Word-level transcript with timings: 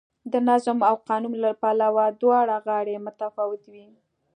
د 0.31 0.33
نظم 0.47 0.77
او 0.89 0.95
قانون 1.09 1.33
له 1.43 1.51
پلوه 1.61 2.05
دواړه 2.21 2.55
غاړې 2.65 3.03
متفاوتې 3.05 3.69
وې. 3.73 3.87